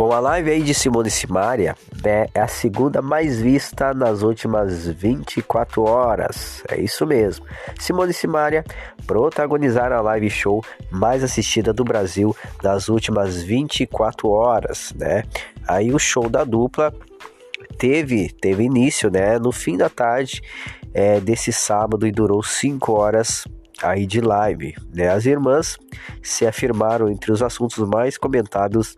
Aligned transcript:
Bom, 0.00 0.12
a 0.12 0.18
live 0.18 0.50
aí 0.50 0.62
de 0.62 0.72
Simone 0.72 1.10
Simaria 1.10 1.76
é 2.06 2.40
a 2.40 2.48
segunda 2.48 3.02
mais 3.02 3.38
vista 3.38 3.92
nas 3.92 4.22
últimas 4.22 4.88
24 4.88 5.82
horas. 5.82 6.64
É 6.70 6.80
isso 6.80 7.06
mesmo. 7.06 7.44
Simone 7.78 8.14
Simaria 8.14 8.64
protagonizaram 9.06 9.98
a 9.98 10.00
live 10.00 10.30
show 10.30 10.64
mais 10.90 11.22
assistida 11.22 11.70
do 11.74 11.84
Brasil 11.84 12.34
nas 12.62 12.88
últimas 12.88 13.42
24 13.42 14.30
horas, 14.30 14.94
né? 14.96 15.22
Aí 15.68 15.92
o 15.92 15.98
show 15.98 16.30
da 16.30 16.44
dupla 16.44 16.94
teve, 17.76 18.30
teve 18.40 18.62
início, 18.62 19.10
né, 19.10 19.38
no 19.38 19.52
fim 19.52 19.76
da 19.76 19.90
tarde 19.90 20.40
é, 20.94 21.20
desse 21.20 21.52
sábado 21.52 22.06
e 22.06 22.10
durou 22.10 22.42
5 22.42 22.90
horas 22.90 23.44
aí 23.82 24.06
de 24.06 24.22
live. 24.22 24.74
Né? 24.94 25.10
As 25.10 25.26
irmãs 25.26 25.76
se 26.22 26.46
afirmaram 26.46 27.10
entre 27.10 27.30
os 27.30 27.42
assuntos 27.42 27.86
mais 27.86 28.16
comentados 28.16 28.96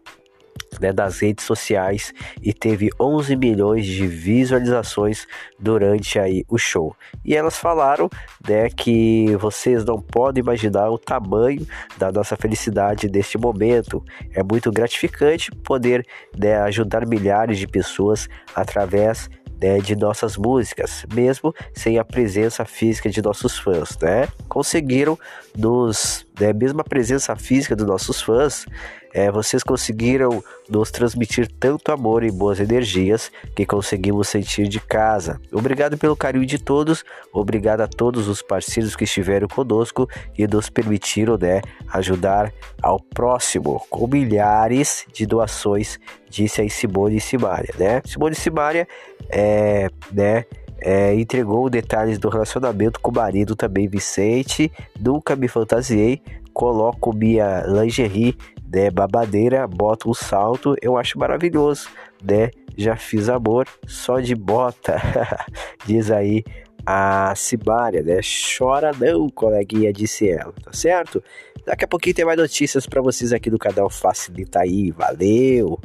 né, 0.83 0.93
das 0.93 1.21
redes 1.21 1.45
sociais 1.45 2.13
e 2.43 2.53
teve 2.53 2.91
11 3.01 3.37
milhões 3.37 3.87
de 3.87 4.07
visualizações 4.07 5.27
durante 5.59 6.19
aí 6.19 6.45
o 6.49 6.59
show. 6.59 6.95
E 7.25 7.37
elas 7.37 7.57
falaram 7.57 8.11
né, 8.47 8.69
que 8.69 9.35
vocês 9.37 9.85
não 9.85 10.01
podem 10.01 10.43
imaginar 10.43 10.91
o 10.91 10.99
tamanho 10.99 11.65
da 11.97 12.11
nossa 12.11 12.37
felicidade 12.37 13.09
neste 13.09 13.39
momento. 13.39 14.05
É 14.35 14.43
muito 14.43 14.73
gratificante 14.73 15.53
poder 15.53 16.05
né, 16.37 16.57
ajudar 16.63 17.07
milhares 17.07 17.59
de 17.59 17.69
pessoas 17.69 18.29
através 18.55 19.31
né, 19.63 19.79
de 19.79 19.95
nossas 19.95 20.37
músicas, 20.37 21.07
mesmo 21.15 21.55
sem 21.73 21.97
a 21.97 22.05
presença 22.05 22.65
física 22.65 23.09
de 23.09 23.23
nossos 23.23 23.57
fãs, 23.57 23.97
né? 24.03 24.27
Conseguiram 24.49 25.17
nos, 25.57 26.27
né, 26.39 26.53
mesmo 26.53 26.81
a 26.81 26.85
presença 26.85 27.35
física 27.37 27.77
dos 27.77 27.87
nossos 27.87 28.21
fãs, 28.21 28.67
é, 29.15 29.31
vocês 29.31 29.63
conseguiram 29.63 30.43
nos 30.69 30.91
transmitir 30.91 31.47
tanto 31.61 31.93
amor 31.93 32.25
e 32.25 32.31
boas 32.31 32.59
energias 32.61 33.31
que 33.55 33.67
conseguimos 33.67 34.29
sentir 34.29 34.69
de 34.69 34.81
casa. 34.81 35.41
Obrigado 35.53 35.99
pelo 35.99 36.17
carinho 36.17 36.47
de 36.47 36.59
todos, 36.59 37.05
obrigado 37.33 37.83
a 37.83 37.87
todos 37.87 38.27
os 38.27 38.41
parceiros 38.41 38.97
que 38.97 39.05
estiveram 39.05 39.49
conosco 39.49 40.09
e 40.37 40.47
nos 40.47 40.71
permitiram 40.71 41.37
né, 41.37 41.61
ajudar 41.93 42.53
ao 42.81 42.99
próximo 42.99 43.85
com 43.91 44.07
milhares 44.07 45.05
de 45.13 45.27
doações, 45.27 45.99
disse 46.31 46.63
aí 46.63 46.71
Simone 46.71 47.21
Simaria. 47.21 47.75
Né? 47.79 48.01
Simone 48.07 48.35
Simaria 48.35 48.89
é, 49.29 49.91
né, 50.11 50.47
é, 50.85 51.15
entregou 51.15 51.71
detalhes 51.71 52.19
do 52.19 52.29
relacionamento 52.29 53.01
com 53.01 53.11
o 53.11 53.15
marido 53.15 53.55
também, 53.55 53.89
Vicente. 53.89 54.71
Nunca 54.99 55.37
me 55.37 55.49
fantasiei, 55.49 56.21
coloco 56.53 57.15
minha 57.15 57.63
lingerie 57.67 58.37
né, 58.73 58.91
babadeira, 58.91 59.67
bota 59.67 60.09
um 60.09 60.15
salto, 60.15 60.75
eu 60.81 60.97
acho 60.97 61.19
maravilhoso, 61.19 61.89
né? 62.23 62.51
Já 62.75 62.97
fiz 62.97 63.29
amor 63.29 63.69
só 63.87 64.19
de 64.19 64.35
bota, 64.35 64.97
diz 65.85 66.11
aí 66.11 66.43
a 66.87 67.35
Sibária, 67.37 68.03
né? 68.03 68.21
Chora 68.57 68.93
não, 68.99 69.29
coleguinha, 69.29 69.93
disse 69.93 70.29
ela, 70.29 70.53
tá 70.65 70.73
certo? 70.73 71.23
Daqui 71.67 71.85
a 71.85 71.89
pouquinho 71.89 72.17
tem 72.17 72.25
mais 72.25 72.39
notícias 72.39 72.87
para 72.87 73.03
vocês 73.03 73.33
aqui 73.33 73.51
do 73.51 73.59
canal 73.59 73.91
Facilita 73.91 74.61
aí, 74.61 74.91
valeu! 74.91 75.79